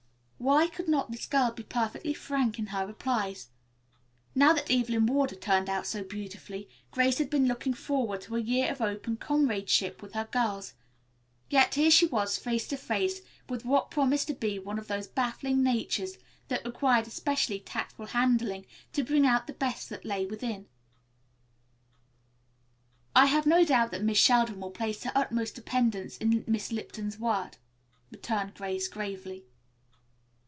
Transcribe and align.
Why 0.43 0.65
could 0.67 0.87
not 0.87 1.11
this 1.11 1.27
girl 1.27 1.51
be 1.51 1.61
perfectly 1.61 2.15
frank 2.15 2.57
in 2.57 2.65
her 2.67 2.87
replies? 2.87 3.49
Now 4.33 4.53
that 4.53 4.71
Evelyn 4.71 5.05
Ward 5.05 5.29
had 5.29 5.39
turned 5.39 5.69
out 5.69 5.85
so 5.85 6.03
beautifully, 6.03 6.67
Grace 6.89 7.19
had 7.19 7.29
been 7.29 7.45
looking 7.47 7.75
forward 7.75 8.21
to 8.21 8.35
a 8.35 8.39
year 8.41 8.71
of 8.71 8.81
open 8.81 9.17
comradeship 9.17 10.01
with 10.01 10.13
her 10.13 10.27
girls, 10.31 10.73
yet 11.51 11.75
here 11.75 11.91
she 11.91 12.07
was 12.07 12.39
face 12.39 12.67
to 12.69 12.77
face 12.77 13.21
with 13.47 13.65
what 13.65 13.91
promised 13.91 14.25
to 14.29 14.33
be 14.33 14.57
one 14.57 14.79
of 14.79 14.87
those 14.87 15.05
baffling 15.05 15.61
natures 15.61 16.17
that 16.47 16.65
required 16.65 17.05
especially 17.05 17.59
tactful 17.59 18.07
handling 18.07 18.65
to 18.93 19.03
bring 19.03 19.27
out 19.27 19.45
the 19.45 19.53
best 19.53 19.89
that 19.89 20.05
lay 20.05 20.25
within 20.25 20.61
it. 20.61 20.69
"I 23.15 23.27
have 23.27 23.45
no 23.45 23.63
doubt 23.63 23.91
that 23.91 24.03
Miss 24.03 24.17
Sheldon 24.17 24.59
will 24.59 24.71
place 24.71 25.03
the 25.03 25.15
utmost 25.15 25.53
dependence 25.53 26.17
in 26.17 26.43
Miss 26.47 26.71
Lipton's 26.71 27.19
word," 27.19 27.57
returned 28.09 28.55
Grace 28.55 28.87
gravely. 28.87 29.45